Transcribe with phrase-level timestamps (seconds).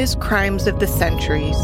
[0.00, 1.54] is Crimes of the Centuries.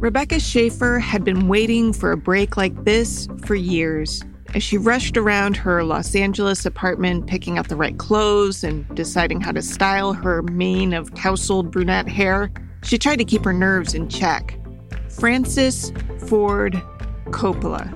[0.00, 4.24] Rebecca Schaeffer had been waiting for a break like this for years.
[4.52, 9.40] As she rushed around her Los Angeles apartment, picking out the right clothes and deciding
[9.40, 12.50] how to style her mane of tousled brunette hair,
[12.82, 14.58] she tried to keep her nerves in check.
[15.18, 15.92] Francis
[16.28, 16.74] Ford
[17.26, 17.90] Coppola.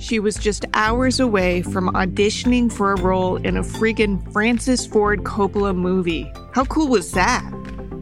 [0.00, 5.22] She was just hours away from auditioning for a role in a friggin' Francis Ford
[5.22, 6.32] Coppola movie.
[6.52, 7.48] How cool was that?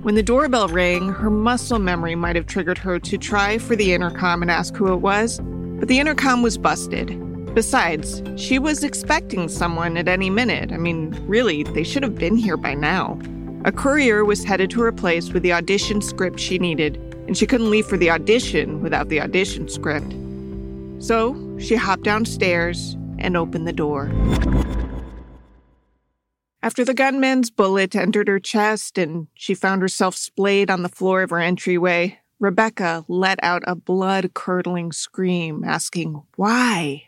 [0.03, 3.93] When the doorbell rang, her muscle memory might have triggered her to try for the
[3.93, 5.39] intercom and ask who it was,
[5.79, 7.55] but the intercom was busted.
[7.55, 10.73] Besides, she was expecting someone at any minute.
[10.73, 13.19] I mean, really, they should have been here by now.
[13.67, 17.47] A courier was headed to her place with the audition script she needed, and she
[17.47, 20.13] couldn't leave for the audition without the audition script.
[20.99, 24.11] So she hopped downstairs and opened the door.
[26.61, 31.23] After the gunman's bullet entered her chest and she found herself splayed on the floor
[31.23, 37.05] of her entryway, Rebecca let out a blood curdling scream, asking, Why?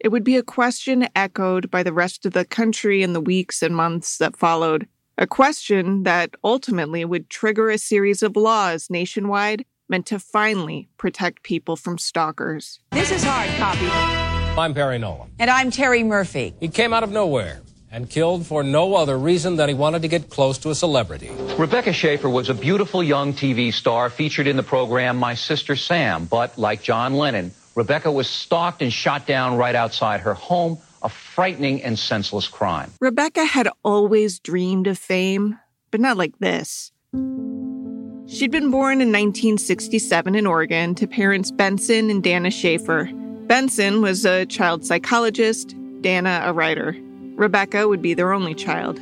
[0.00, 3.62] It would be a question echoed by the rest of the country in the weeks
[3.62, 9.64] and months that followed, a question that ultimately would trigger a series of laws nationwide
[9.88, 12.80] meant to finally protect people from stalkers.
[12.90, 13.86] This is hard copy.
[14.58, 15.30] I'm Perry Nolan.
[15.38, 16.54] And I'm Terry Murphy.
[16.58, 17.60] He came out of nowhere
[17.90, 21.30] and killed for no other reason than he wanted to get close to a celebrity.
[21.58, 26.24] Rebecca Schaeffer was a beautiful young TV star featured in the program My Sister Sam,
[26.24, 31.08] but like John Lennon, Rebecca was stalked and shot down right outside her home, a
[31.08, 32.90] frightening and senseless crime.
[33.00, 35.58] Rebecca had always dreamed of fame,
[35.90, 36.90] but not like this.
[38.26, 43.10] She'd been born in 1967 in Oregon to parents Benson and Dana Schaeffer.
[43.46, 46.96] Benson was a child psychologist, Dana a writer.
[47.36, 48.98] Rebecca would be their only child.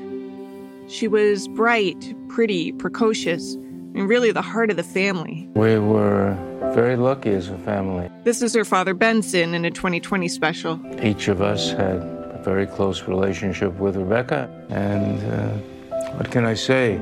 [0.89, 5.49] She was bright, pretty, precocious, and really the heart of the family.
[5.55, 6.37] We were
[6.75, 8.11] very lucky as a family.
[8.25, 10.81] This is her father, Benson, in a 2020 special.
[11.03, 16.55] Each of us had a very close relationship with Rebecca, and uh, what can I
[16.55, 17.01] say?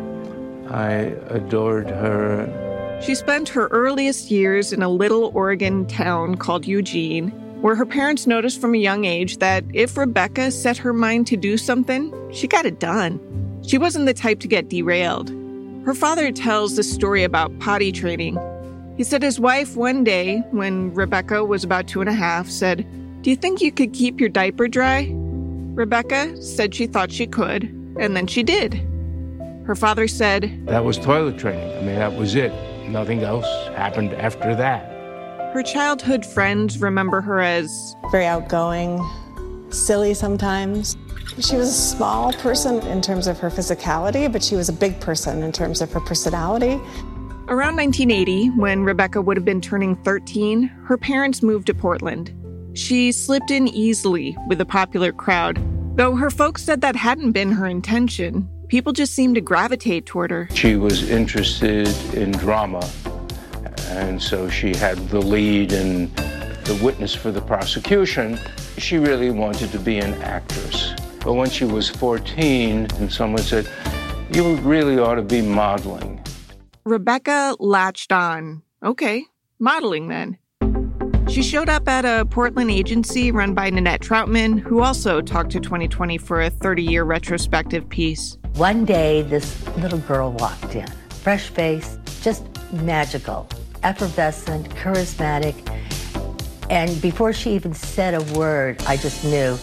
[0.69, 3.01] I adored her.
[3.03, 7.29] She spent her earliest years in a little Oregon town called Eugene,
[7.63, 11.37] where her parents noticed from a young age that if Rebecca set her mind to
[11.37, 13.21] do something, she got it done.
[13.67, 15.31] She wasn't the type to get derailed.
[15.85, 18.39] Her father tells the story about potty training.
[19.01, 22.87] He said his wife one day, when Rebecca was about two and a half, said,
[23.23, 25.11] Do you think you could keep your diaper dry?
[25.15, 27.63] Rebecca said she thought she could,
[27.99, 28.75] and then she did.
[29.65, 31.79] Her father said, That was toilet training.
[31.79, 32.53] I mean, that was it.
[32.91, 34.85] Nothing else happened after that.
[35.55, 39.03] Her childhood friends remember her as very outgoing,
[39.71, 40.99] silly sometimes.
[41.39, 45.01] She was a small person in terms of her physicality, but she was a big
[45.01, 46.79] person in terms of her personality.
[47.49, 52.33] Around 1980, when Rebecca would have been turning 13, her parents moved to Portland.
[52.75, 55.61] She slipped in easily with the popular crowd,
[55.97, 58.49] though her folks said that hadn't been her intention.
[58.69, 60.49] People just seemed to gravitate toward her.
[60.55, 62.89] She was interested in drama
[63.91, 66.15] and so she had the lead and
[66.65, 68.39] the witness for the prosecution.
[68.79, 70.95] She really wanted to be an actress.
[71.25, 73.69] But when she was 14, and someone said,
[74.33, 76.21] You really ought to be modeling.
[76.91, 78.63] Rebecca latched on.
[78.83, 79.25] Okay,
[79.61, 80.37] modeling then.
[81.29, 85.61] She showed up at a Portland agency run by Nanette Troutman, who also talked to
[85.61, 88.37] 2020 for a 30 year retrospective piece.
[88.55, 90.89] One day, this little girl walked in,
[91.23, 93.49] fresh face, just magical
[93.83, 95.55] effervescent, charismatic.
[96.69, 99.57] And before she even said a word, I just knew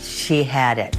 [0.00, 0.96] she had it.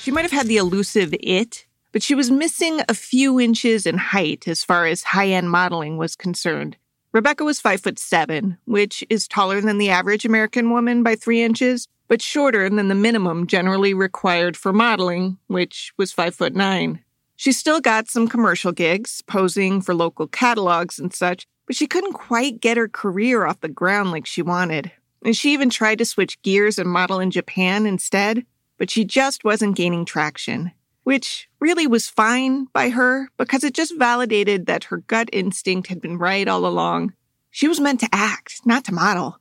[0.00, 3.98] She might have had the elusive it, but she was missing a few inches in
[3.98, 6.76] height as far as high end modeling was concerned.
[7.12, 11.42] Rebecca was five foot seven, which is taller than the average American woman by three
[11.42, 17.02] inches, but shorter than the minimum generally required for modeling, which was five foot nine.
[17.36, 22.14] She still got some commercial gigs, posing for local catalogs and such, but she couldn't
[22.14, 24.90] quite get her career off the ground like she wanted.
[25.24, 28.44] And she even tried to switch gears and model in Japan instead,
[28.76, 30.72] but she just wasn't gaining traction,
[31.08, 36.02] which really was fine by her because it just validated that her gut instinct had
[36.02, 37.14] been right all along.
[37.50, 39.38] She was meant to act, not to model.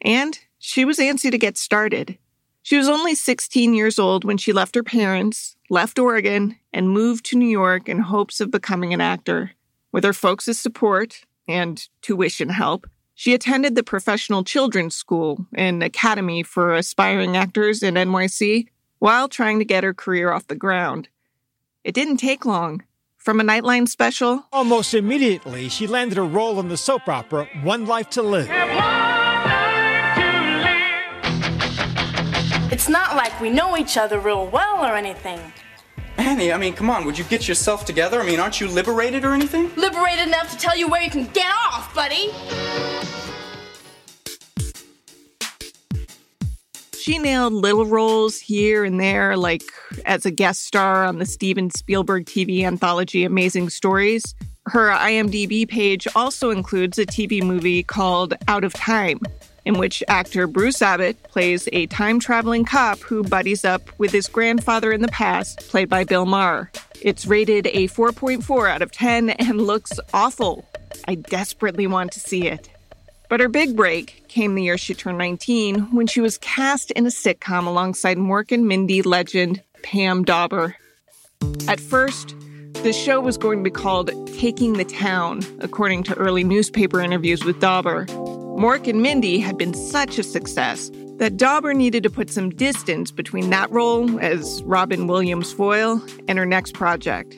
[0.00, 2.16] And she was antsy to get started.
[2.62, 7.26] She was only 16 years old when she left her parents, left Oregon, and moved
[7.26, 9.50] to New York in hopes of becoming an actor.
[9.92, 16.42] With her folks' support and tuition help, she attended the Professional Children's School, an academy
[16.42, 18.68] for aspiring actors in NYC,
[19.02, 21.08] while trying to get her career off the ground.
[21.82, 22.84] It didn't take long.
[23.16, 27.84] From a Nightline special, almost immediately, she landed a role in the soap opera One
[27.84, 28.48] Life to Live.
[32.70, 35.40] It's not like we know each other real well or anything.
[36.16, 38.20] Annie, I mean, come on, would you get yourself together?
[38.20, 39.74] I mean, aren't you liberated or anything?
[39.74, 42.30] Liberated enough to tell you where you can get off, buddy!
[47.02, 49.64] She nailed little roles here and there, like
[50.06, 54.36] as a guest star on the Steven Spielberg TV anthology Amazing Stories.
[54.66, 59.18] Her IMDb page also includes a TV movie called Out of Time,
[59.64, 64.28] in which actor Bruce Abbott plays a time traveling cop who buddies up with his
[64.28, 66.70] grandfather in the past, played by Bill Maher.
[67.00, 70.64] It's rated a 4.4 out of 10 and looks awful.
[71.08, 72.68] I desperately want to see it.
[73.32, 77.06] But her big break came the year she turned 19 when she was cast in
[77.06, 80.76] a sitcom alongside Mork and Mindy legend Pam Dawber.
[81.66, 82.34] At first,
[82.82, 87.42] the show was going to be called Taking the Town, according to early newspaper interviews
[87.42, 88.04] with Dawber.
[88.04, 93.10] Mork and Mindy had been such a success that Dawber needed to put some distance
[93.10, 97.34] between that role as Robin Williams' foil and her next project.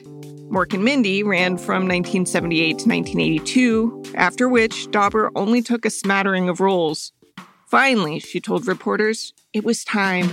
[0.49, 6.49] Mork and Mindy ran from 1978 to 1982, after which Dawber only took a smattering
[6.49, 7.11] of roles.
[7.67, 10.29] Finally, she told reporters, it was time.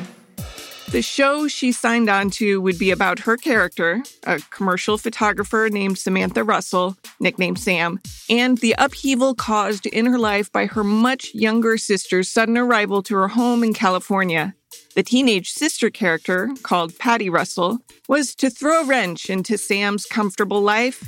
[0.91, 5.99] The show she signed on to would be about her character, a commercial photographer named
[5.99, 7.99] Samantha Russell, nicknamed Sam,
[8.29, 13.17] and the upheaval caused in her life by her much younger sister's sudden arrival to
[13.17, 14.55] her home in California.
[14.95, 17.79] The teenage sister character, called Patty Russell,
[18.09, 21.03] was to throw a wrench into Sam's comfortable life.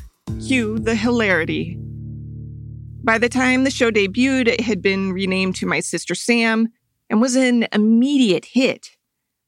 [0.47, 1.77] Cue the hilarity.
[3.03, 6.69] By the time the show debuted, it had been renamed to My Sister Sam
[7.11, 8.97] and was an immediate hit.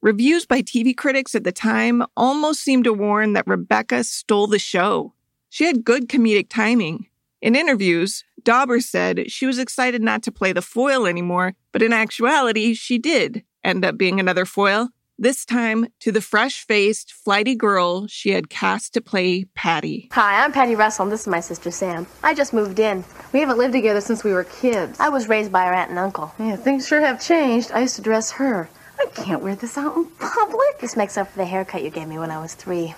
[0.03, 4.59] Reviews by TV critics at the time almost seemed to warn that Rebecca stole the
[4.59, 5.15] show.
[5.49, 7.07] She had good comedic timing.
[7.41, 11.95] In interviews, Dawber said she was excited not to play the foil anymore, but in
[11.95, 17.57] actuality, she did end up being another foil, this time to the fresh faced, flighty
[17.57, 20.09] girl she had cast to play Patty.
[20.13, 22.07] Hi, I'm Patty Russell, and this is my sister Sam.
[22.23, 23.05] I just moved in.
[23.33, 25.01] We haven't lived together since we were kids.
[25.01, 26.33] I was raised by our aunt and uncle.
[26.39, 27.73] Yeah, things sure have changed.
[27.73, 28.69] I used to dress her.
[28.99, 30.79] I can't wear this out in public.
[30.81, 32.95] This makes up for the haircut you gave me when I was three.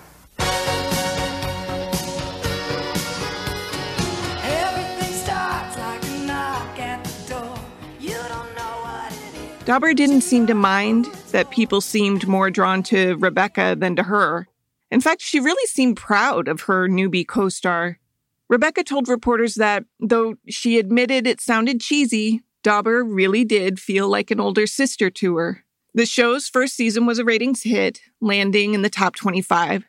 [9.69, 14.47] Dawber didn't seem to mind that people seemed more drawn to Rebecca than to her.
[14.89, 17.99] In fact, she really seemed proud of her newbie co star.
[18.47, 24.31] Rebecca told reporters that, though she admitted it sounded cheesy, Dawber really did feel like
[24.31, 25.63] an older sister to her.
[25.93, 29.85] The show's first season was a ratings hit, landing in the top 25.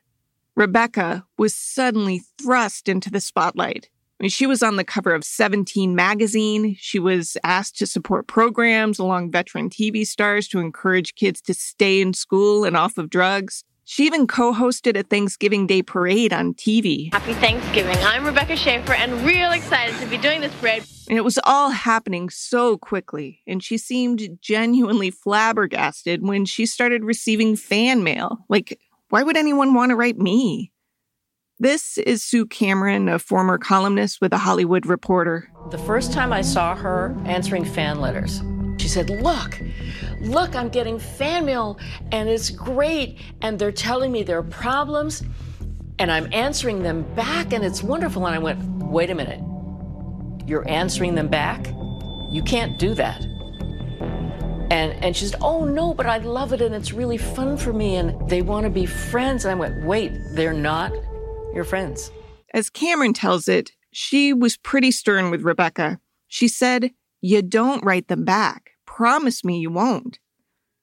[0.57, 3.89] Rebecca was suddenly thrust into the spotlight.
[4.21, 6.77] I mean, she was on the cover of 17 magazine.
[6.79, 12.03] She was asked to support programs along veteran TV stars to encourage kids to stay
[12.03, 13.65] in school and off of drugs.
[13.87, 17.11] She even co hosted a Thanksgiving Day parade on TV.
[17.15, 17.97] Happy Thanksgiving.
[18.03, 20.85] I'm Rebecca Schaeffer and real excited to be doing this parade.
[21.09, 27.05] And it was all happening so quickly, and she seemed genuinely flabbergasted when she started
[27.05, 28.45] receiving fan mail.
[28.50, 30.70] Like, why would anyone want to write me?
[31.62, 35.52] This is Sue Cameron, a former columnist with The Hollywood Reporter.
[35.71, 38.40] The first time I saw her answering fan letters,
[38.79, 39.61] she said, Look,
[40.23, 41.79] look, I'm getting fan mail
[42.12, 43.19] and it's great.
[43.43, 45.23] And they're telling me their problems
[45.99, 48.25] and I'm answering them back and it's wonderful.
[48.25, 49.43] And I went, Wait a minute.
[50.49, 51.67] You're answering them back?
[52.31, 53.21] You can't do that.
[54.71, 57.75] And, and she said, Oh, no, but I love it and it's really fun for
[57.75, 59.45] me and they want to be friends.
[59.45, 60.90] And I went, Wait, they're not
[61.54, 62.11] your friends.
[62.54, 66.00] As Cameron tells it, she was pretty stern with Rebecca.
[66.28, 68.71] She said, You don't write them back.
[68.87, 70.19] Promise me you won't.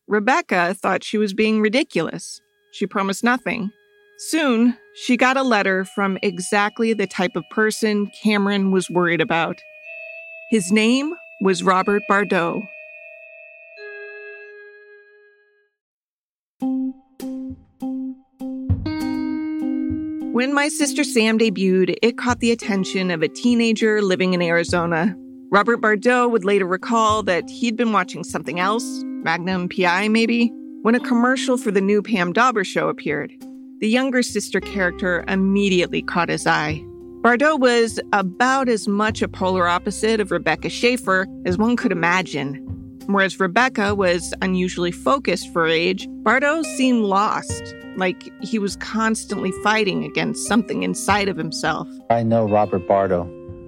[0.07, 2.41] Rebecca thought she was being ridiculous.
[2.71, 3.71] She promised nothing.
[4.19, 9.59] Soon, she got a letter from exactly the type of person Cameron was worried about.
[10.49, 12.67] His name was Robert Bardo.
[20.37, 25.17] When My Sister Sam debuted, it caught the attention of a teenager living in Arizona.
[25.49, 30.49] Robert Bardo would later recall that he'd been watching something else, Magnum PI maybe,
[30.83, 33.33] when a commercial for the new Pam Dawber show appeared.
[33.79, 36.85] The younger sister character immediately caught his eye.
[37.23, 42.63] Bardo was about as much a polar opposite of Rebecca Schaeffer as one could imagine.
[43.07, 50.03] Whereas Rebecca was unusually focused for age, Bardo seemed lost, like he was constantly fighting
[50.03, 51.87] against something inside of himself.
[52.09, 53.23] I know Robert Bardo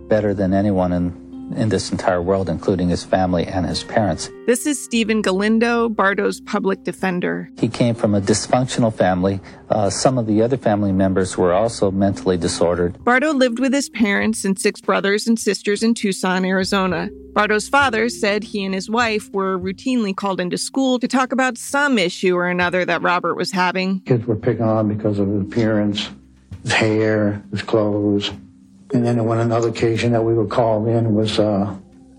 [0.10, 4.29] better than anyone in in this entire world, including his family and his parents.
[4.45, 7.49] This is Stephen Galindo, Bardo's public defender.
[7.57, 9.39] He came from a dysfunctional family.
[9.69, 13.03] Uh, some of the other family members were also mentally disordered.
[13.03, 17.09] Bardo lived with his parents and six brothers and sisters in Tucson, Arizona.
[17.33, 21.57] Bardo's father said he and his wife were routinely called into school to talk about
[21.57, 24.01] some issue or another that Robert was having.
[24.01, 26.09] Kids were picking on because of his appearance,
[26.63, 28.31] his hair, his clothes.
[28.93, 31.75] And then on another occasion that we were called in was uh,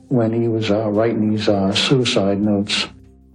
[0.08, 2.86] when he was uh, writing these uh, suicide notes.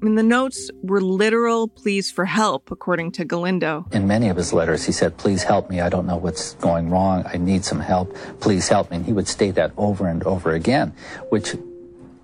[0.01, 3.85] I mean, the notes were literal pleas for help, according to Galindo.
[3.91, 5.81] In many of his letters, he said, Please help me.
[5.81, 7.23] I don't know what's going wrong.
[7.25, 8.15] I need some help.
[8.39, 8.97] Please help me.
[8.97, 10.93] And he would state that over and over again,
[11.29, 11.55] which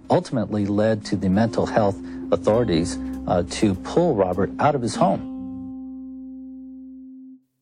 [0.09, 1.97] ultimately led to the mental health
[2.31, 5.31] authorities uh, to pull Robert out of his home.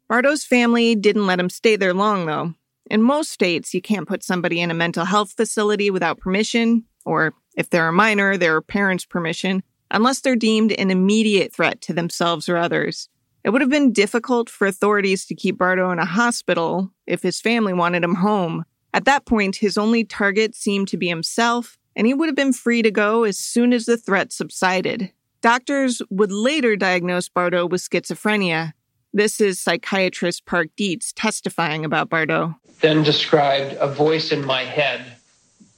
[0.09, 2.55] Bardo's family didn't let him stay there long, though.
[2.89, 7.33] In most states, you can't put somebody in a mental health facility without permission, or
[7.55, 12.49] if they're a minor, their parents' permission, unless they're deemed an immediate threat to themselves
[12.49, 13.09] or others.
[13.43, 17.39] It would have been difficult for authorities to keep Bardo in a hospital if his
[17.39, 18.65] family wanted him home.
[18.93, 22.53] At that point, his only target seemed to be himself, and he would have been
[22.53, 25.11] free to go as soon as the threat subsided.
[25.41, 28.73] Doctors would later diagnose Bardo with schizophrenia,
[29.13, 32.55] this is psychiatrist Park Dietz testifying about Bardo.
[32.81, 35.05] Then described a voice in my head.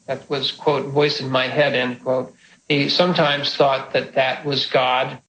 [0.08, 2.34] That was, quote, voice in my head, end quote.
[2.68, 5.20] He sometimes thought that that was God.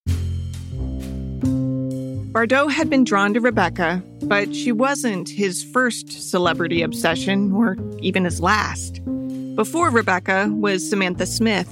[2.32, 8.25] Bardo had been drawn to Rebecca, but she wasn't his first celebrity obsession or even
[8.25, 9.00] his last.
[9.54, 11.71] Before Rebecca was Samantha Smith,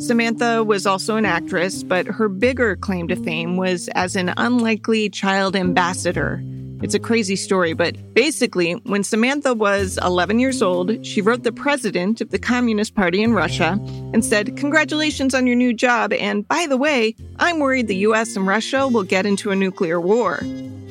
[0.00, 5.10] Samantha was also an actress, but her bigger claim to fame was as an unlikely
[5.10, 6.42] child ambassador.
[6.82, 11.52] It's a crazy story, but basically, when Samantha was 11 years old, she wrote the
[11.52, 13.78] president of the Communist Party in Russia
[14.14, 18.36] and said, Congratulations on your new job, and by the way, I'm worried the US
[18.36, 20.40] and Russia will get into a nuclear war.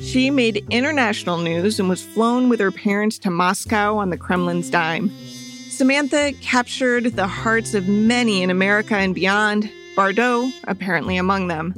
[0.00, 4.70] She made international news and was flown with her parents to Moscow on the Kremlin's
[4.70, 5.10] dime.
[5.80, 11.72] Samantha captured the hearts of many in America and beyond, Bardo apparently among them.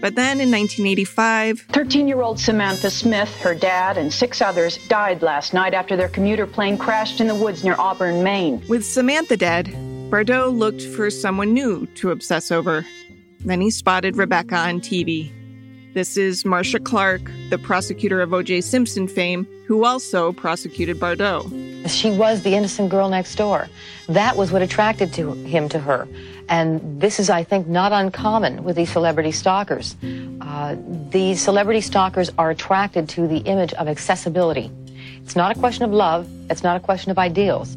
[0.00, 5.22] But then in 1985, 13 year old Samantha Smith, her dad, and six others died
[5.22, 8.60] last night after their commuter plane crashed in the woods near Auburn, Maine.
[8.68, 9.72] With Samantha dead,
[10.10, 12.84] Bardo looked for someone new to obsess over.
[13.44, 15.30] Then he spotted Rebecca on TV.
[15.94, 18.62] This is Marcia Clark, the prosecutor of O.J.
[18.62, 21.42] Simpson fame, who also prosecuted Bardo.
[21.86, 23.68] She was the innocent girl next door.
[24.08, 26.08] That was what attracted to him to her.
[26.48, 29.94] And this is, I think, not uncommon with these celebrity stalkers.
[30.40, 30.76] Uh,
[31.10, 34.70] these celebrity stalkers are attracted to the image of accessibility.
[35.22, 37.76] It's not a question of love, it's not a question of ideals.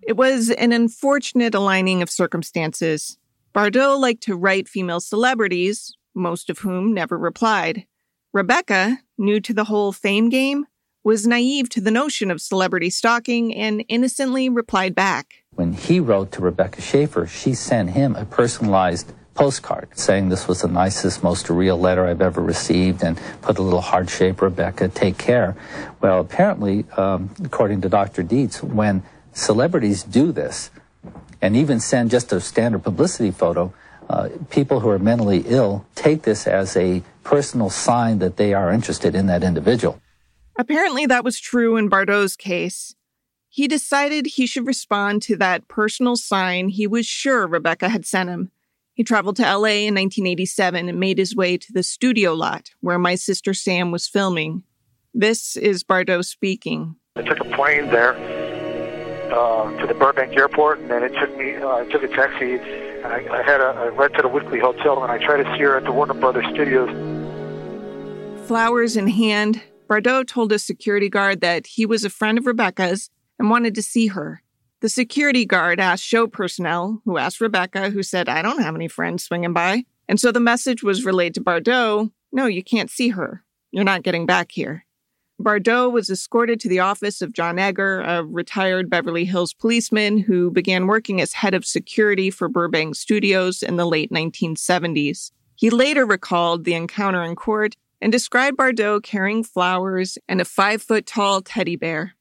[0.00, 3.18] It was an unfortunate aligning of circumstances.
[3.52, 7.86] Bardo liked to write female celebrities, most of whom never replied.
[8.32, 10.66] Rebecca, new to the whole fame game,
[11.02, 15.42] was naive to the notion of celebrity stalking and innocently replied back.
[15.56, 20.62] When he wrote to Rebecca Schaeffer, she sent him a personalized postcard saying this was
[20.62, 24.86] the nicest, most real letter I've ever received and put a little heart shape, Rebecca,
[24.86, 25.56] take care.
[26.00, 28.22] Well, apparently, um, according to Dr.
[28.22, 30.70] Dietz, when celebrities do this
[31.42, 33.74] and even send just a standard publicity photo,
[34.10, 38.72] uh, people who are mentally ill take this as a personal sign that they are
[38.72, 40.00] interested in that individual.
[40.58, 42.96] Apparently, that was true in Bardo's case.
[43.48, 48.28] He decided he should respond to that personal sign he was sure Rebecca had sent
[48.28, 48.50] him.
[48.94, 52.98] He traveled to LA in 1987 and made his way to the studio lot where
[52.98, 54.64] my sister Sam was filming.
[55.14, 56.96] This is Bardo speaking.
[57.14, 58.39] I took a plane there
[59.32, 61.56] uh, to the Burbank airport, and then it took me.
[61.56, 62.56] Uh, I took a taxi.
[62.56, 65.62] And I, I had a I rented a weekly hotel, and I tried to see
[65.62, 66.90] her at the Warner Brothers Studios
[68.50, 73.08] flowers in hand, Bardo told a security guard that he was a friend of Rebecca's
[73.38, 74.42] and wanted to see her.
[74.80, 78.88] The security guard asked show personnel, who asked Rebecca, who said, I don't have any
[78.88, 79.84] friends swinging by.
[80.08, 83.44] And so the message was relayed to Bardo no, you can't see her.
[83.70, 84.84] You're not getting back here.
[85.42, 90.50] Bardo was escorted to the office of John Egger, a retired Beverly Hills policeman who
[90.50, 95.30] began working as head of security for Burbank Studios in the late 1970s.
[95.56, 100.82] He later recalled the encounter in court and described Bardo carrying flowers and a five
[100.82, 102.16] foot tall teddy bear.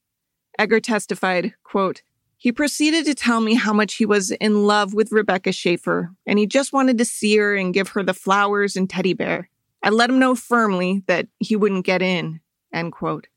[0.58, 2.04] Egger testified, quote,
[2.38, 6.40] he proceeded to tell me how much he was in love with Rebecca Schaeffer, and
[6.40, 9.50] he just wanted to see her and give her the flowers and teddy bear.
[9.84, 12.40] I let him know firmly that he wouldn't get in.
[12.74, 13.28] End quote.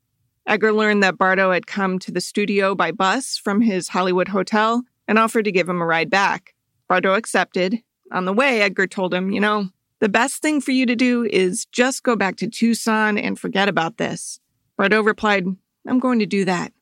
[0.46, 4.82] Egger learned that Bardo had come to the studio by bus from his Hollywood hotel
[5.06, 6.54] and offered to give him a ride back.
[6.88, 7.82] Bardo accepted.
[8.10, 9.68] On the way, Edgar told him, You know,
[10.00, 13.68] the best thing for you to do is just go back to Tucson and forget
[13.68, 14.40] about this.
[14.76, 15.46] Bardo replied,
[15.86, 16.72] I'm going to do that.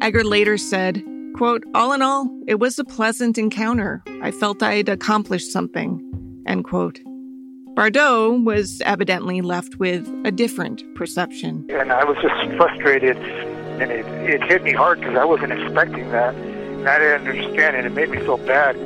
[0.00, 1.02] Egger later said,
[1.34, 4.02] quote, All in all, it was a pleasant encounter.
[4.22, 6.44] I felt I'd accomplished something.
[6.46, 7.00] End quote.
[7.76, 11.66] Bardo was evidently left with a different perception.
[11.68, 16.10] And I was just frustrated, and it, it hit me hard because I wasn't expecting
[16.10, 16.34] that.
[16.34, 17.84] And I didn't understand it.
[17.84, 18.76] It made me feel bad.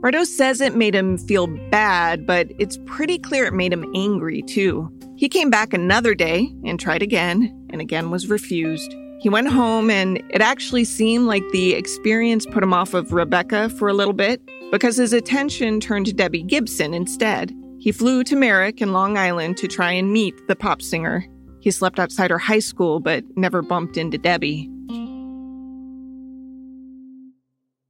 [0.00, 4.40] Bardo says it made him feel bad, but it's pretty clear it made him angry
[4.40, 4.90] too.
[5.16, 8.94] He came back another day and tried again, and again was refused.
[9.20, 13.68] He went home, and it actually seemed like the experience put him off of Rebecca
[13.68, 17.54] for a little bit because his attention turned to Debbie Gibson instead.
[17.82, 21.26] He flew to Merrick in Long Island to try and meet the pop singer.
[21.58, 24.70] He slept outside her high school, but never bumped into Debbie.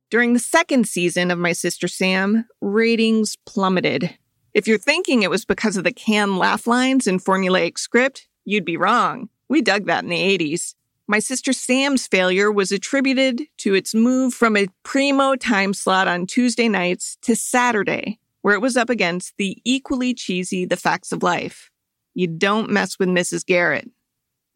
[0.08, 4.16] During the second season of My Sister Sam, ratings plummeted.
[4.54, 8.64] If you're thinking it was because of the canned laugh lines and formulaic script, you'd
[8.64, 9.28] be wrong.
[9.50, 10.74] We dug that in the 80s.
[11.06, 16.26] My Sister Sam's failure was attributed to its move from a primo time slot on
[16.26, 21.22] Tuesday nights to Saturday, where it was up against the equally cheesy The Facts of
[21.22, 21.70] Life.
[22.14, 23.46] You don't mess with Mrs.
[23.46, 23.90] Garrett.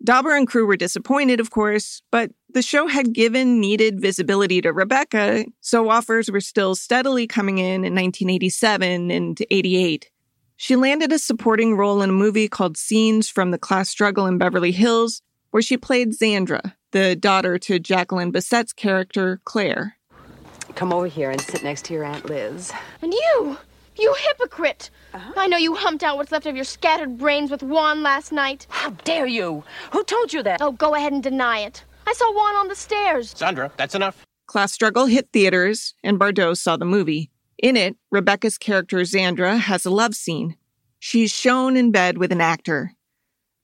[0.05, 4.73] Dawber and crew were disappointed, of course, but the show had given needed visibility to
[4.73, 10.11] Rebecca, so offers were still steadily coming in in 1987 and 88.
[10.59, 14.39] She landed a supporting role in a movie called Scenes from the Class Struggle in
[14.39, 19.97] Beverly Hills, where she played Zandra, the daughter to Jacqueline Bisset's character, Claire.
[20.75, 22.73] Come over here and sit next to your Aunt Liz.
[23.01, 23.57] And you!
[23.99, 24.91] You hypocrite!
[25.15, 25.33] Uh-huh.
[25.37, 28.67] I know you humped out what's left of your scattered brains with Juan last night.
[28.69, 29.65] How dare you?
[29.93, 30.61] Who told you that?
[30.61, 31.85] Oh, go ahead and deny it.
[32.07, 33.33] I saw Juan on the stairs.
[33.37, 34.25] Sandra, that's enough.
[34.47, 37.31] Class Struggle hit theaters, and Bardo saw the movie.
[37.59, 40.57] In it, Rebecca's character Zandra has a love scene.
[40.99, 42.93] She's shown in bed with an actor.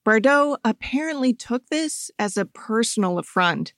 [0.03, 3.73] Bardo apparently took this as a personal affront.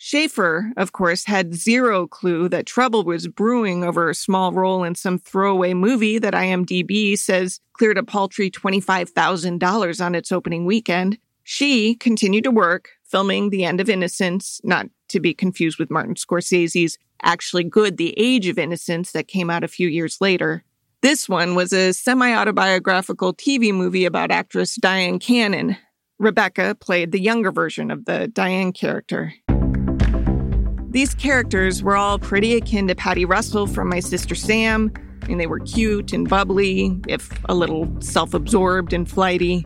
[0.00, 4.94] Schaeffer, of course, had zero clue that trouble was brewing over a small role in
[4.94, 11.18] some throwaway movie that IMDb says cleared a paltry $25,000 on its opening weekend.
[11.42, 16.14] She continued to work, filming The End of Innocence, not to be confused with Martin
[16.14, 20.62] Scorsese's actually good The Age of Innocence that came out a few years later.
[21.00, 25.76] This one was a semi autobiographical TV movie about actress Dyan Cannon.
[26.20, 29.32] Rebecca played the younger version of the Diane character.
[30.98, 34.92] These characters were all pretty akin to Patty Russell from My Sister Sam,
[35.28, 39.64] and they were cute and bubbly, if a little self absorbed and flighty.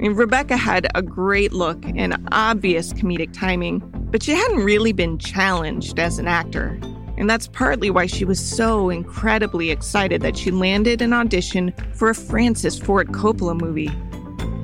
[0.00, 3.78] And Rebecca had a great look and obvious comedic timing,
[4.10, 6.78] but she hadn't really been challenged as an actor.
[7.16, 12.10] And that's partly why she was so incredibly excited that she landed an audition for
[12.10, 13.88] a Francis Ford Coppola movie.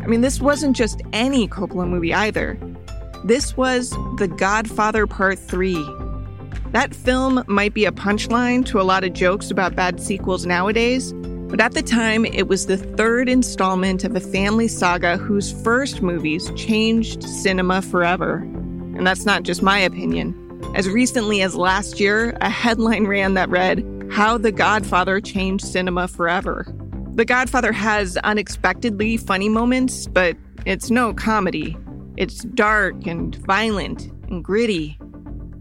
[0.04, 2.60] I mean, this wasn't just any Coppola movie either.
[3.24, 6.09] This was The Godfather Part 3.
[6.72, 11.12] That film might be a punchline to a lot of jokes about bad sequels nowadays,
[11.12, 16.00] but at the time, it was the third installment of a family saga whose first
[16.00, 18.36] movies changed cinema forever.
[18.94, 20.36] And that's not just my opinion.
[20.76, 26.06] As recently as last year, a headline ran that read, How the Godfather Changed Cinema
[26.06, 26.72] Forever.
[27.14, 31.76] The Godfather has unexpectedly funny moments, but it's no comedy.
[32.16, 34.96] It's dark and violent and gritty.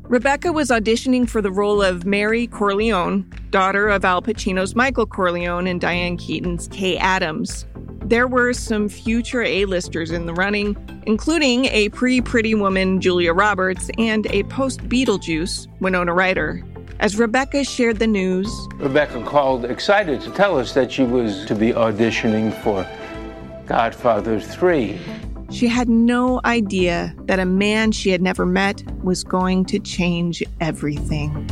[0.09, 5.67] Rebecca was auditioning for the role of Mary Corleone, daughter of Al Pacino's Michael Corleone
[5.67, 7.67] and Diane Keaton's Kay Adams.
[8.05, 13.91] There were some future A-listers in the running, including a pre Pretty Woman Julia Roberts
[13.99, 16.63] and a post Beetlejuice Winona Ryder.
[16.99, 21.53] As Rebecca shared the news, Rebecca called excited to tell us that she was to
[21.53, 22.83] be auditioning for
[23.67, 24.99] Godfather 3.
[25.51, 30.43] She had no idea that a man she had never met was going to change
[30.61, 31.47] everything.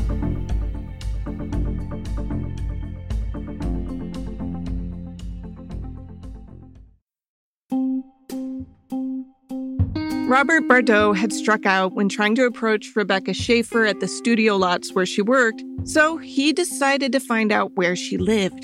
[10.27, 14.93] Robert Bardo had struck out when trying to approach Rebecca Schaeffer at the studio lots
[14.93, 18.63] where she worked, so he decided to find out where she lived.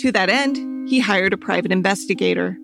[0.00, 2.58] To that end, he hired a private investigator.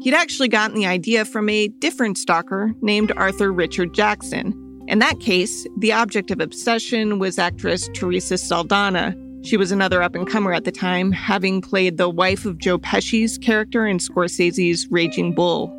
[0.00, 4.54] He'd actually gotten the idea from a different stalker named Arthur Richard Jackson.
[4.86, 9.16] In that case, the object of obsession was actress Teresa Saldana.
[9.42, 12.78] She was another up and comer at the time, having played the wife of Joe
[12.78, 15.74] Pesci's character in Scorsese's Raging Bull.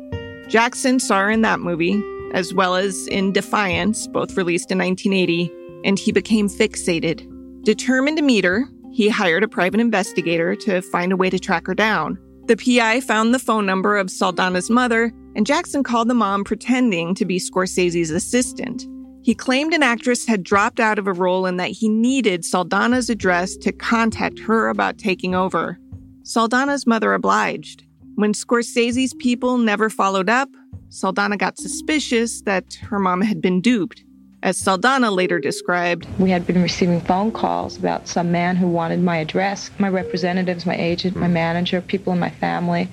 [0.48, 2.02] Jackson saw her in that movie,
[2.34, 5.50] as well as in Defiance, both released in 1980,
[5.84, 7.26] and he became fixated.
[7.64, 11.66] Determined to meet her, he hired a private investigator to find a way to track
[11.66, 12.18] her down.
[12.50, 17.14] The PI found the phone number of Saldana's mother, and Jackson called the mom pretending
[17.14, 18.88] to be Scorsese's assistant.
[19.22, 23.08] He claimed an actress had dropped out of a role and that he needed Saldana's
[23.08, 25.78] address to contact her about taking over.
[26.24, 27.84] Saldana's mother obliged.
[28.16, 30.48] When Scorsese's people never followed up,
[30.88, 34.02] Saldana got suspicious that her mom had been duped.
[34.42, 39.02] As Saldana later described, we had been receiving phone calls about some man who wanted
[39.02, 42.88] my address, my representatives, my agent, my manager, people in my family,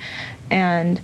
[0.52, 1.00] and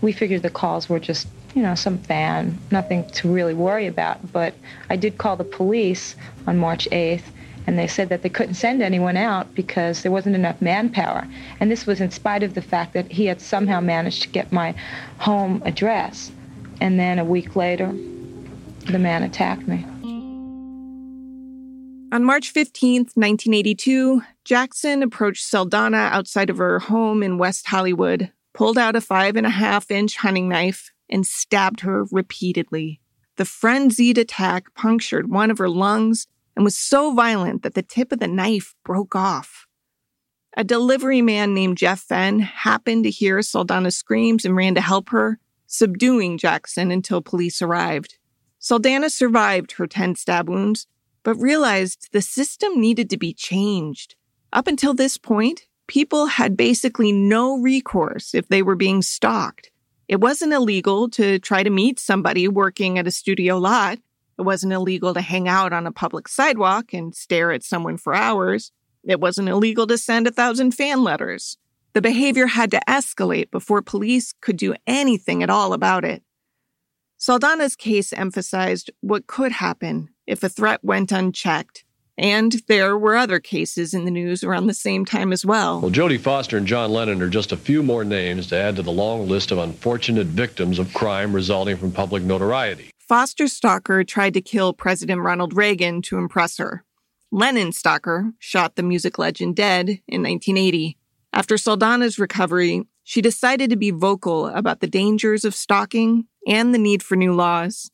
[0.00, 4.32] we figured the calls were just, you know, some fan, nothing to really worry about.
[4.32, 4.54] But
[4.90, 6.16] I did call the police
[6.48, 7.22] on March 8th
[7.66, 11.26] and they said that they couldn't send anyone out because there wasn't enough manpower.
[11.60, 14.52] And this was in spite of the fact that he had somehow managed to get
[14.52, 14.74] my
[15.18, 16.32] home address.
[16.80, 17.94] And then a week later,
[18.86, 19.84] the man attacked me.
[22.12, 28.78] On March 15th, 1982, Jackson approached Saldana outside of her home in West Hollywood, pulled
[28.78, 33.00] out a five and a half inch hunting knife, and stabbed her repeatedly.
[33.36, 38.12] The frenzied attack punctured one of her lungs and was so violent that the tip
[38.12, 39.66] of the knife broke off.
[40.56, 45.08] A delivery man named Jeff Fenn happened to hear Saldana's screams and ran to help
[45.08, 48.18] her, subduing Jackson until police arrived.
[48.64, 50.86] Saldana survived her 10 stab wounds,
[51.22, 54.14] but realized the system needed to be changed.
[54.54, 59.70] Up until this point, people had basically no recourse if they were being stalked.
[60.08, 63.98] It wasn't illegal to try to meet somebody working at a studio lot.
[64.38, 68.14] It wasn't illegal to hang out on a public sidewalk and stare at someone for
[68.14, 68.72] hours.
[69.02, 71.58] It wasn't illegal to send a thousand fan letters.
[71.92, 76.22] The behavior had to escalate before police could do anything at all about it.
[77.24, 81.82] Saldana's case emphasized what could happen if a threat went unchecked.
[82.18, 85.80] And there were other cases in the news around the same time as well.
[85.80, 88.82] Well, Jodie Foster and John Lennon are just a few more names to add to
[88.82, 92.90] the long list of unfortunate victims of crime resulting from public notoriety.
[92.98, 96.84] Foster's stalker tried to kill President Ronald Reagan to impress her.
[97.30, 100.98] Lennon's stalker shot the music legend dead in 1980.
[101.32, 106.78] After Saldana's recovery, she decided to be vocal about the dangers of stalking and the
[106.78, 107.90] need for new laws.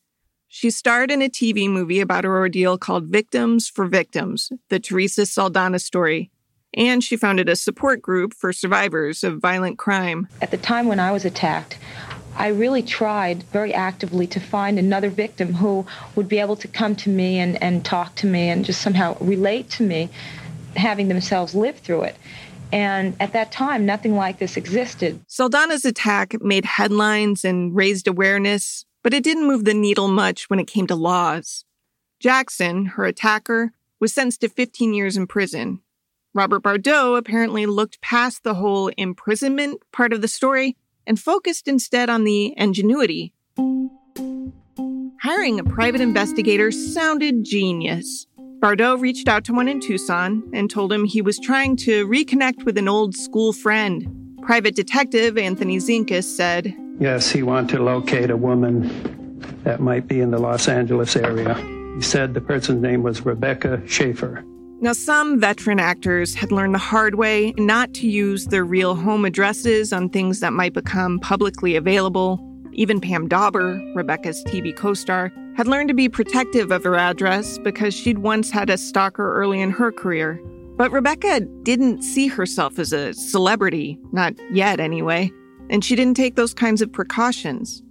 [0.48, 5.24] She starred in a TV movie about her ordeal called Victims for Victims, the Teresa
[5.26, 6.30] Saldana story,
[6.74, 10.28] and she founded a support group for survivors of violent crime.
[10.42, 11.78] At the time when I was attacked,
[12.36, 15.84] I really tried very actively to find another victim who
[16.14, 19.16] would be able to come to me and, and talk to me and just somehow
[19.20, 20.08] relate to me,
[20.76, 22.16] having themselves lived through it.
[22.72, 25.24] And at that time, nothing like this existed.
[25.28, 30.60] Saldana's attack made headlines and raised awareness, but it didn't move the needle much when
[30.60, 31.64] it came to laws.
[32.20, 35.80] Jackson, her attacker, was sentenced to 15 years in prison.
[36.32, 42.08] Robert Bardo apparently looked past the whole imprisonment part of the story and focused instead
[42.08, 43.32] on the ingenuity.
[45.22, 48.26] Hiring a private investigator sounded genius.
[48.60, 52.64] Bardo reached out to one in Tucson and told him he was trying to reconnect
[52.66, 54.06] with an old school friend.
[54.42, 60.20] Private detective Anthony Zinkus said, Yes, he wanted to locate a woman that might be
[60.20, 61.54] in the Los Angeles area.
[61.96, 64.44] He said the person's name was Rebecca Schaeffer.
[64.82, 69.24] Now, some veteran actors had learned the hard way not to use their real home
[69.24, 72.46] addresses on things that might become publicly available.
[72.72, 77.58] Even Pam Dawber, Rebecca's TV co star, had learned to be protective of her address
[77.58, 80.40] because she'd once had a stalker early in her career.
[80.78, 85.30] But Rebecca didn't see herself as a celebrity, not yet anyway,
[85.68, 87.82] and she didn't take those kinds of precautions.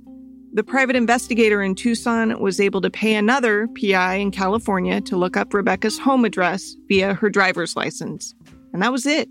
[0.52, 5.38] The private investigator in Tucson was able to pay another PI in California to look
[5.38, 8.34] up Rebecca's home address via her driver's license.
[8.74, 9.30] And that was it.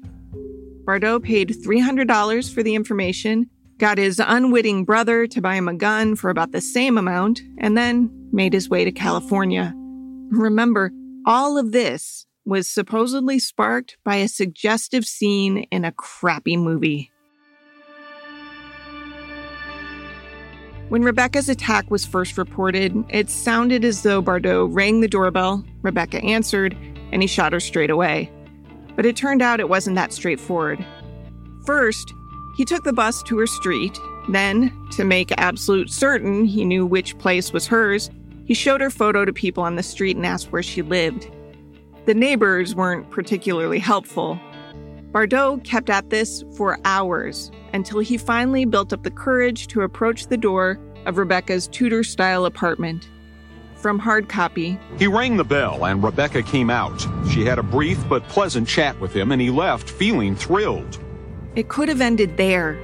[0.85, 6.17] Bardo paid $300 for the information got his unwitting brother to buy him a gun
[6.17, 9.73] for about the same amount, and then made his way to California.
[10.31, 10.91] Remember,
[11.27, 17.11] all of this was supposedly sparked by a suggestive scene in a crappy movie.
[20.89, 26.25] When Rebecca's attack was first reported, it sounded as though Bardo rang the doorbell, Rebecca
[26.25, 26.75] answered,
[27.13, 28.33] and he shot her straight away.
[28.97, 30.83] But it turned out it wasn't that straightforward.
[31.67, 32.15] First,
[32.57, 33.99] he took the bus to her street.
[34.31, 38.11] Then, to make absolute certain he knew which place was hers,
[38.49, 41.31] he showed her photo to people on the street and asked where she lived.
[42.07, 44.41] The neighbors weren't particularly helpful.
[45.13, 50.29] Bardo kept at this for hours until he finally built up the courage to approach
[50.29, 53.11] the door of Rebecca's Tudor style apartment.
[53.77, 57.07] From hard copy He rang the bell and Rebecca came out.
[57.31, 60.99] She had a brief but pleasant chat with him and he left feeling thrilled.
[61.55, 62.79] It could have ended there,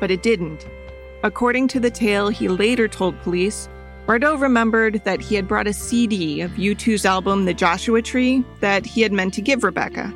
[0.00, 0.66] but it didn't.
[1.22, 3.70] According to the tale he later told police,
[4.06, 8.84] Bardo remembered that he had brought a CD of U2's album The Joshua Tree that
[8.84, 10.12] he had meant to give Rebecca.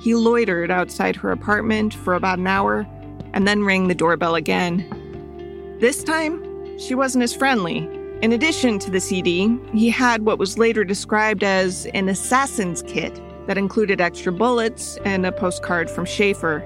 [0.00, 2.86] He loitered outside her apartment for about an hour
[3.34, 5.76] and then rang the doorbell again.
[5.78, 7.88] This time, she wasn't as friendly.
[8.22, 13.20] In addition to the CD, he had what was later described as an assassin's kit
[13.46, 16.60] that included extra bullets and a postcard from Schaeffer.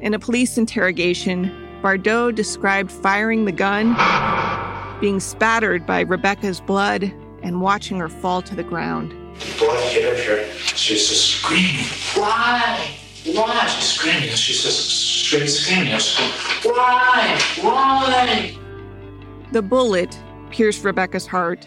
[0.00, 3.94] In a police interrogation, Bardo described firing the gun,
[5.02, 7.12] being spattered by Rebecca's blood,
[7.42, 9.10] and watching her fall to the ground.
[9.58, 10.44] Blood hit her.
[10.76, 11.84] She's just screaming.
[12.14, 12.88] Why?
[13.26, 13.66] Why?
[13.66, 14.28] She's screaming.
[14.28, 15.98] She's just straight screaming.
[16.62, 17.40] Why?
[17.60, 18.56] Why?
[19.50, 20.16] The bullet
[20.50, 21.66] pierced Rebecca's heart.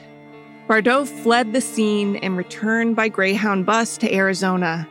[0.70, 4.88] Bardo fled the scene and returned by Greyhound bus to Arizona.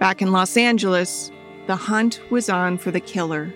[0.00, 1.30] Back in Los Angeles,
[1.68, 3.54] the hunt was on for the killer.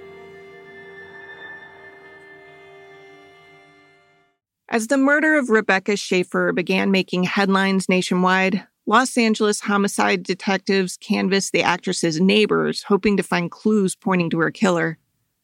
[4.70, 11.52] As the murder of Rebecca Schaeffer began making headlines nationwide, Los Angeles homicide detectives canvassed
[11.52, 14.98] the actress's neighbors, hoping to find clues pointing to her killer.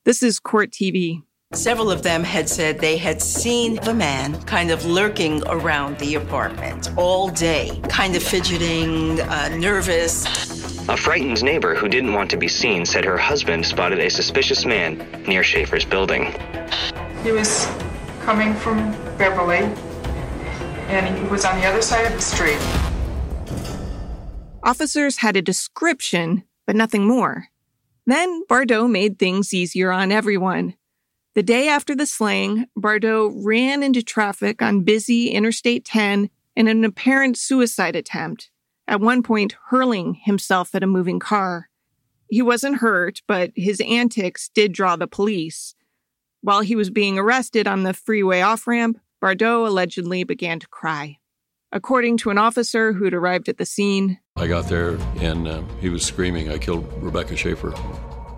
[0.05, 1.23] This is Court TV.
[1.55, 6.17] Several of them had said they had seen the man kind of lurking around the
[6.17, 10.27] apartment all day, kind of fidgeting, uh, nervous.
[10.91, 14.67] A frightened neighbor who didn't want to be seen said her husband spotted a suspicious
[14.67, 16.35] man near Schaeffer's building.
[17.23, 17.67] He was
[18.21, 19.59] coming from Beverly,
[20.89, 22.59] and he was on the other side of the street.
[24.63, 27.49] Officers had a description, but nothing more.
[28.07, 30.75] Then Bardo made things easier on everyone.
[31.35, 36.85] The day after the slaying, Bardo ran into traffic on busy Interstate 10 in an
[36.85, 38.51] apparent suicide attempt,
[38.87, 41.69] at one point hurling himself at a moving car.
[42.29, 45.75] He wasn't hurt, but his antics did draw the police.
[46.41, 51.17] While he was being arrested on the freeway off ramp, Bardo allegedly began to cry.
[51.73, 55.89] According to an officer who'd arrived at the scene, I got there and uh, he
[55.89, 57.73] was screaming, I killed Rebecca Schaeffer.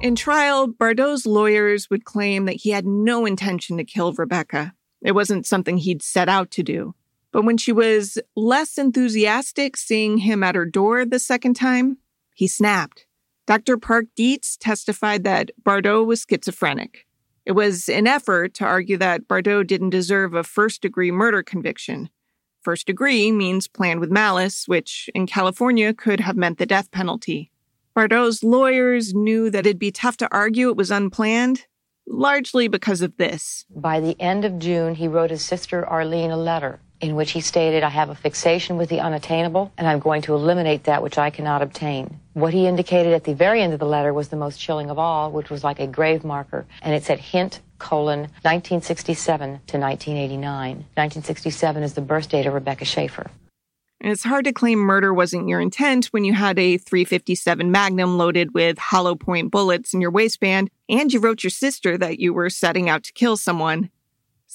[0.01, 4.75] In trial, Bardo's lawyers would claim that he had no intention to kill Rebecca.
[5.03, 6.95] It wasn't something he'd set out to do.
[7.33, 11.99] But when she was less enthusiastic seeing him at her door the second time,
[12.37, 13.07] he snapped.
[13.49, 13.77] Dr.
[13.77, 17.06] Park Dietz testified that Bardo was schizophrenic.
[17.47, 22.11] It was an effort to argue that Bardo didn't deserve a first degree murder conviction.
[22.61, 27.53] First degree means planned with malice, which in California could have meant the death penalty.
[27.95, 31.67] Bardo's lawyers knew that it'd be tough to argue it was unplanned,
[32.09, 33.65] largely because of this.
[33.71, 37.41] By the end of June, he wrote his sister Arlene a letter in which he
[37.41, 41.19] stated, I have a fixation with the unattainable, and I'm going to eliminate that which
[41.19, 42.21] I cannot obtain.
[42.33, 44.99] What he indicated at the very end of the letter was the most chilling of
[44.99, 50.77] all, which was like a grave marker, and it said hint colon 1967 to 1989.
[50.95, 53.31] 1967 is the birth date of Rebecca Schaeffer.
[54.01, 58.19] And it's hard to claim murder wasn't your intent when you had a 357 Magnum
[58.19, 62.35] loaded with hollow point bullets in your waistband and you wrote your sister that you
[62.35, 63.91] were setting out to kill someone.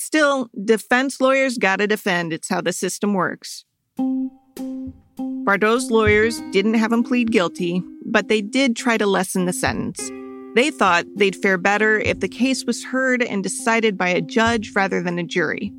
[0.04, 2.34] Still, defense lawyers gotta defend.
[2.34, 3.66] It's how the system works.
[5.46, 10.10] Bardo's lawyers didn't have him plead guilty, but they did try to lessen the sentence.
[10.56, 14.72] They thought they'd fare better if the case was heard and decided by a judge
[14.76, 15.72] rather than a jury.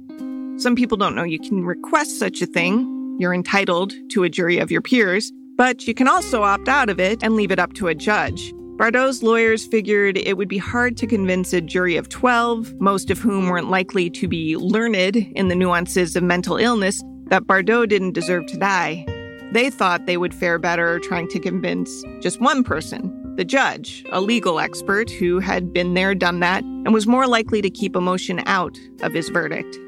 [0.56, 4.58] Some people don't know you can request such a thing, you're entitled to a jury
[4.58, 7.72] of your peers, but you can also opt out of it and leave it up
[7.72, 8.54] to a judge.
[8.82, 13.18] Bardo's lawyers figured it would be hard to convince a jury of 12, most of
[13.20, 18.10] whom weren't likely to be learned in the nuances of mental illness, that Bardo didn't
[18.10, 19.06] deserve to die.
[19.52, 23.36] They thought they would fare better trying to convince just one person.
[23.36, 27.62] the judge, a legal expert who had been there, done that, and was more likely
[27.62, 29.78] to keep emotion out of his verdict.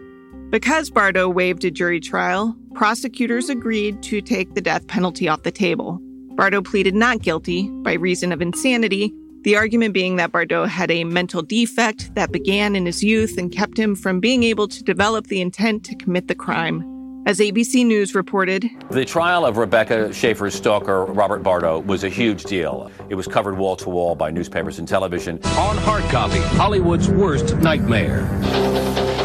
[0.51, 5.51] Because Bardo waived a jury trial, prosecutors agreed to take the death penalty off the
[5.51, 6.01] table.
[6.37, 11.05] Bardo pleaded not guilty by reason of insanity, the argument being that Bardo had a
[11.05, 15.29] mental defect that began in his youth and kept him from being able to develop
[15.29, 16.91] the intent to commit the crime.
[17.27, 22.45] As ABC News reported, the trial of Rebecca Schaeffer's stalker, Robert Bardo, was a huge
[22.45, 22.91] deal.
[23.09, 25.39] It was covered wall to wall by newspapers and television.
[25.45, 28.23] On hard copy, Hollywood's worst nightmare.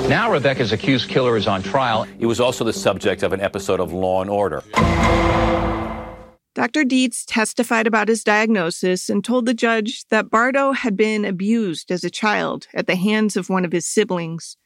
[0.08, 2.04] Now Rebecca's accused killer is on trial.
[2.20, 4.64] He was also the subject of an episode of Law and Order.
[6.60, 6.84] Dr.
[6.84, 12.04] Dietz testified about his diagnosis and told the judge that Bardo had been abused as
[12.04, 14.58] a child at the hands of one of his siblings.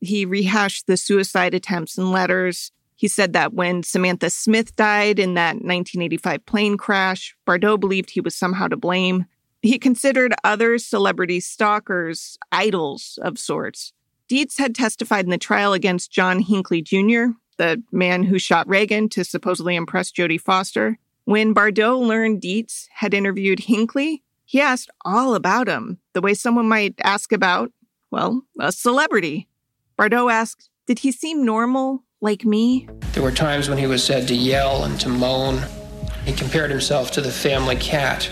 [0.00, 2.72] He rehashed the suicide attempts and letters.
[2.96, 8.22] He said that when Samantha Smith died in that 1985 plane crash, Bardo believed he
[8.22, 9.26] was somehow to blame.
[9.60, 13.92] He considered other celebrity stalkers idols of sorts.
[14.28, 19.10] Dietz had testified in the trial against John Hinckley Jr., the man who shot Reagan
[19.10, 20.98] to supposedly impress Jodie Foster.
[21.26, 26.68] When Bardo learned Dietz had interviewed Hinckley, he asked all about him, the way someone
[26.68, 27.72] might ask about,
[28.10, 29.48] well, a celebrity.
[29.96, 32.88] Bardo asked, Did he seem normal, like me?
[33.12, 35.62] There were times when he was said to yell and to moan.
[36.26, 38.30] He compared himself to the family cat.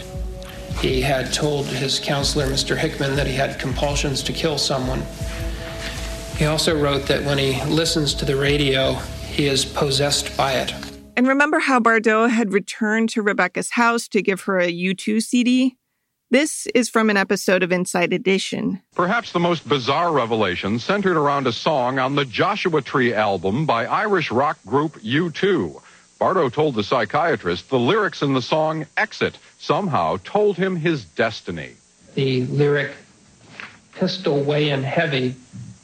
[0.81, 2.76] He had told his counselor, Mr.
[2.76, 5.02] Hickman, that he had compulsions to kill someone.
[6.37, 8.94] He also wrote that when he listens to the radio,
[9.31, 10.91] he is possessed by it.
[11.14, 15.77] And remember how Bardo had returned to Rebecca's house to give her a U2 CD?
[16.31, 18.81] This is from an episode of Inside Edition.
[18.94, 23.85] Perhaps the most bizarre revelation centered around a song on the Joshua Tree album by
[23.85, 25.83] Irish rock group U2.
[26.18, 31.72] Bardo told the psychiatrist the lyrics in the song Exit somehow told him his destiny.
[32.14, 32.92] The lyric
[33.92, 35.35] Pistol Weighing Heavy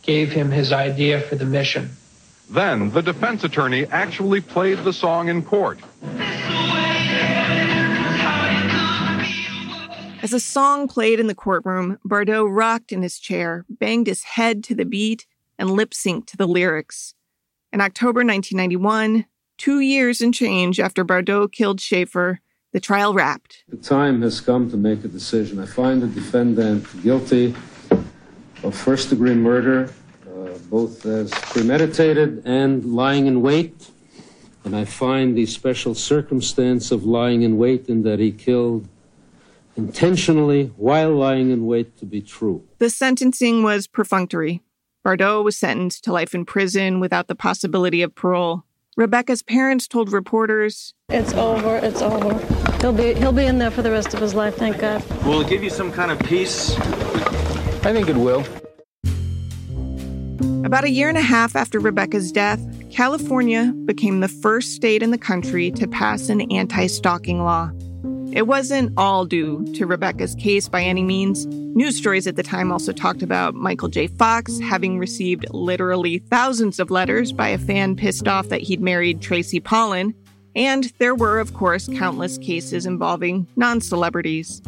[0.00, 1.90] gave him his idea for the mission.
[2.50, 5.78] Then the defense attorney actually played the song in court.
[10.20, 14.64] As the song played in the courtroom, Bardo rocked in his chair, banged his head
[14.64, 15.26] to the beat,
[15.58, 17.14] and lip synced to the lyrics.
[17.72, 19.26] In October 1991,
[19.58, 22.40] two years and change after Bardo killed Schaeffer,
[22.72, 23.64] the trial wrapped.
[23.68, 25.58] The time has come to make a decision.
[25.58, 27.54] I find the defendant guilty
[28.62, 29.90] of first degree murder,
[30.70, 33.90] both as premeditated and lying in wait.
[34.64, 38.88] And I find the special circumstance of lying in wait in that he killed
[39.76, 42.64] intentionally while lying in wait to be true.
[42.78, 44.62] The sentencing was perfunctory.
[45.04, 48.64] Bardo was sentenced to life in prison without the possibility of parole.
[48.96, 51.76] Rebecca's parents told reporters, "It's over.
[51.76, 52.36] It's over.
[52.80, 54.56] He'll be he'll be in there for the rest of his life.
[54.56, 56.76] Thank God." Will it give you some kind of peace?
[57.84, 58.44] I think it will.
[60.64, 65.10] About a year and a half after Rebecca's death, California became the first state in
[65.10, 67.70] the country to pass an anti stalking law.
[68.32, 71.46] It wasn't all due to Rebecca's case by any means.
[71.46, 74.06] News stories at the time also talked about Michael J.
[74.06, 79.22] Fox having received literally thousands of letters by a fan pissed off that he'd married
[79.22, 80.14] Tracy Pollan.
[80.54, 84.60] And there were, of course, countless cases involving non celebrities.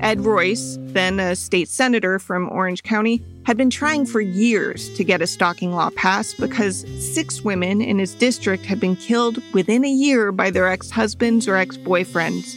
[0.00, 5.04] Ed Royce, then a state senator from Orange County, had been trying for years to
[5.04, 9.84] get a stalking law passed because six women in his district had been killed within
[9.84, 12.56] a year by their ex husbands or ex boyfriends.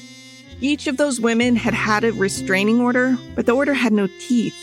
[0.61, 4.55] Each of those women had had a restraining order, but the order had no teeth.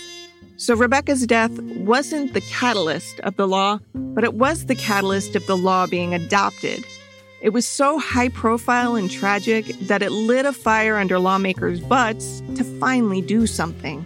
[0.58, 5.46] So Rebecca's death wasn't the catalyst of the law, but it was the catalyst of
[5.46, 6.84] the law being adopted.
[7.46, 12.42] It was so high profile and tragic that it lit a fire under lawmakers' butts
[12.56, 14.04] to finally do something.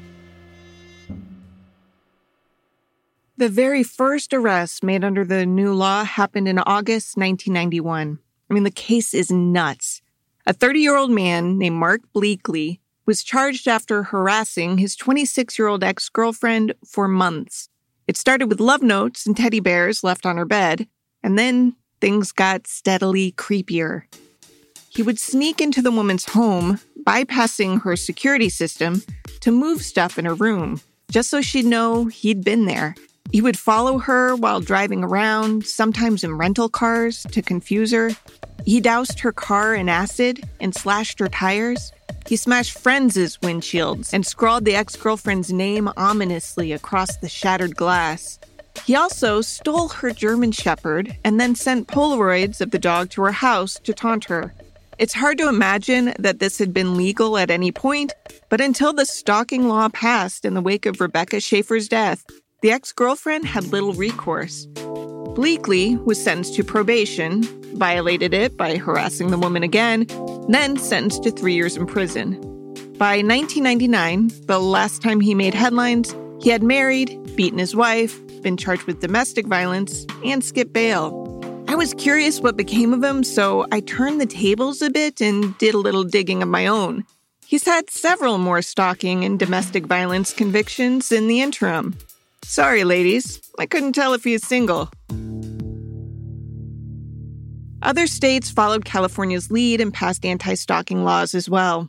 [3.38, 8.18] The very first arrest made under the new law happened in August 1991.
[8.50, 10.02] I mean, the case is nuts.
[10.46, 15.68] A 30 year old man named Mark Bleakley was charged after harassing his 26 year
[15.68, 17.70] old ex girlfriend for months.
[18.06, 20.86] It started with love notes and teddy bears left on her bed,
[21.22, 24.02] and then things got steadily creepier.
[24.88, 29.02] He would sneak into the woman's home, bypassing her security system,
[29.40, 30.80] to move stuff in her room,
[31.10, 32.94] just so she'd know he'd been there.
[33.30, 38.10] He would follow her while driving around, sometimes in rental cars, to confuse her.
[38.64, 41.92] He doused her car in acid and slashed her tires.
[42.26, 48.38] He smashed friends' windshields and scrawled the ex girlfriend's name ominously across the shattered glass.
[48.86, 53.32] He also stole her German Shepherd and then sent Polaroids of the dog to her
[53.32, 54.54] house to taunt her.
[54.98, 58.12] It's hard to imagine that this had been legal at any point,
[58.50, 62.26] but until the stalking law passed in the wake of Rebecca Schaeffer's death,
[62.60, 64.66] the ex girlfriend had little recourse.
[65.34, 67.44] Bleakley was sentenced to probation,
[67.78, 70.06] violated it by harassing the woman again,
[70.48, 72.38] then sentenced to three years in prison.
[72.98, 78.56] By 1999, the last time he made headlines, he had married, beaten his wife, been
[78.56, 81.10] charged with domestic violence, and skipped bail.
[81.68, 85.56] I was curious what became of him, so I turned the tables a bit and
[85.58, 87.04] did a little digging of my own.
[87.46, 91.96] He's had several more stalking and domestic violence convictions in the interim.
[92.42, 94.90] Sorry, ladies, I couldn't tell if he's single.
[97.82, 101.88] Other states followed California's lead and passed anti stalking laws as well.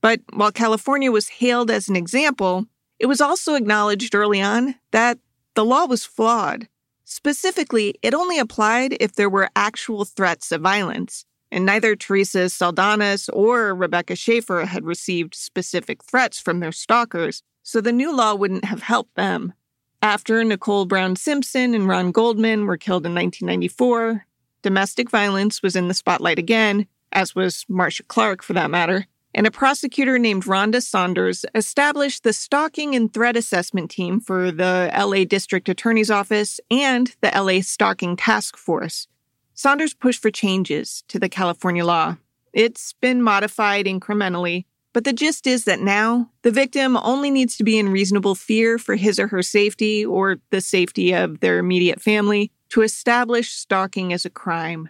[0.00, 2.66] But while California was hailed as an example,
[2.98, 5.18] it was also acknowledged early on that
[5.56, 6.68] the law was flawed.
[7.04, 13.28] Specifically, it only applied if there were actual threats of violence, and neither Theresa Saldana's
[13.30, 18.66] or Rebecca Schaeffer had received specific threats from their stalkers, so the new law wouldn't
[18.66, 19.54] have helped them.
[20.02, 24.26] After Nicole Brown Simpson and Ron Goldman were killed in 1994,
[24.62, 29.46] domestic violence was in the spotlight again, as was Marcia Clark for that matter and
[29.46, 35.24] a prosecutor named Rhonda Saunders established the Stalking and Threat Assessment Team for the LA
[35.24, 39.06] District Attorney's Office and the LA Stalking Task Force.
[39.52, 42.16] Saunders pushed for changes to the California law.
[42.54, 44.64] It's been modified incrementally,
[44.94, 48.78] but the gist is that now the victim only needs to be in reasonable fear
[48.78, 54.14] for his or her safety or the safety of their immediate family to establish stalking
[54.14, 54.88] as a crime.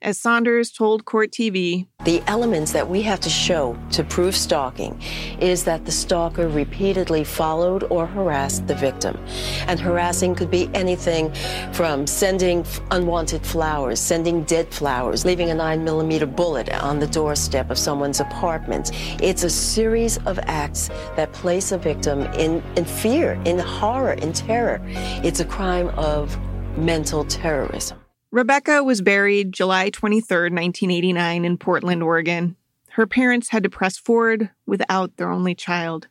[0.00, 5.02] As Saunders told Court TV, the elements that we have to show to prove stalking
[5.40, 9.18] is that the stalker repeatedly followed or harassed the victim.
[9.66, 11.34] And harassing could be anything
[11.72, 17.68] from sending unwanted flowers, sending dead flowers, leaving a 9 millimeter bullet on the doorstep
[17.68, 18.92] of someone's apartment.
[19.20, 24.32] It's a series of acts that place a victim in, in fear, in horror, in
[24.32, 24.80] terror.
[25.24, 26.38] It's a crime of
[26.78, 27.98] mental terrorism.
[28.30, 32.56] Rebecca was buried July 23, 1989, in Portland, Oregon.
[32.90, 36.08] Her parents had to press forward without their only child.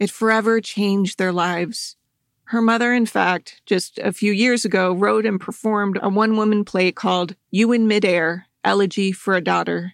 [0.00, 1.96] It forever changed their lives.
[2.46, 6.64] Her mother, in fact, just a few years ago, wrote and performed a one woman
[6.64, 9.92] play called You in Midair Elegy for a Daughter.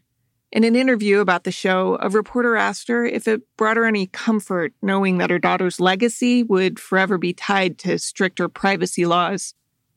[0.51, 4.07] In an interview about the show, a reporter asked her if it brought her any
[4.07, 9.55] comfort knowing that her daughter's legacy would forever be tied to stricter privacy laws.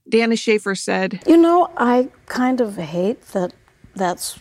[0.09, 3.53] Danna Schaeffer said, You know, I kind of hate that
[3.95, 4.39] that's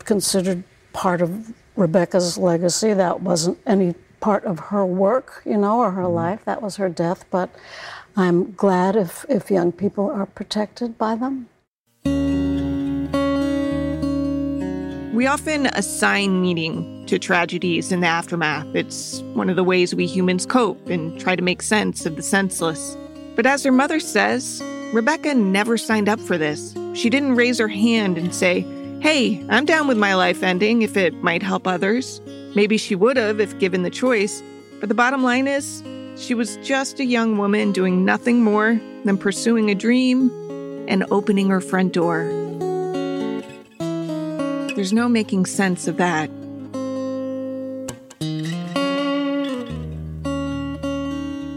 [0.00, 2.92] considered part of Rebecca's legacy.
[2.92, 6.14] That wasn't any part of her work, you know, or her mm-hmm.
[6.14, 6.44] life.
[6.44, 7.24] That was her death.
[7.30, 7.50] But
[8.16, 11.48] I'm glad if, if young people are protected by them.
[15.14, 18.74] We often assign meaning to tragedies in the aftermath.
[18.74, 22.22] It's one of the ways we humans cope and try to make sense of the
[22.22, 22.96] senseless.
[23.36, 24.62] But as her mother says,
[24.92, 26.74] Rebecca never signed up for this.
[26.94, 28.66] She didn't raise her hand and say,
[29.00, 32.20] Hey, I'm down with my life ending if it might help others.
[32.56, 34.42] Maybe she would have if given the choice.
[34.80, 35.84] But the bottom line is,
[36.16, 40.28] she was just a young woman doing nothing more than pursuing a dream
[40.88, 42.24] and opening her front door.
[44.74, 46.30] There's no making sense of that.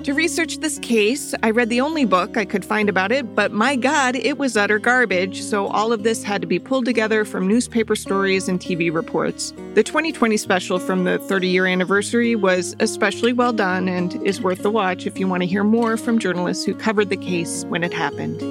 [0.03, 3.53] To research this case, I read the only book I could find about it, but
[3.53, 7.23] my God, it was utter garbage, so all of this had to be pulled together
[7.23, 9.53] from newspaper stories and TV reports.
[9.75, 14.61] The 2020 special from the 30 year anniversary was especially well done and is worth
[14.61, 17.81] the watch if you want to hear more from journalists who covered the case when
[17.81, 18.41] it happened.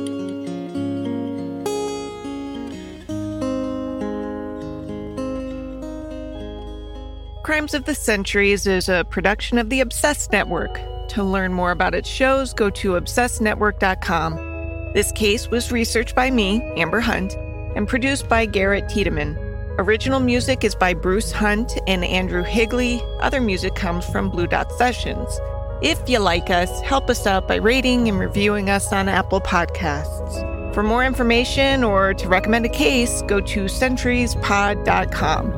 [7.42, 10.80] Crimes of the Centuries is a production of the Obsessed Network.
[11.12, 14.92] To learn more about its shows, go to obsessednetwork.com.
[14.94, 17.34] This case was researched by me, Amber Hunt,
[17.76, 19.36] and produced by Garrett Tiedemann.
[19.76, 23.02] Original music is by Bruce Hunt and Andrew Higley.
[23.20, 25.38] Other music comes from Blue Dot Sessions.
[25.82, 30.72] If you like us, help us out by rating and reviewing us on Apple Podcasts.
[30.72, 35.52] For more information or to recommend a case, go to centuriespod.com.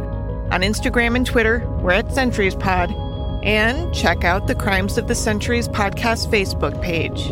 [0.51, 3.14] On Instagram and Twitter, we're at centuriespod
[3.45, 7.31] and check out the Crimes of the Centuries podcast Facebook page.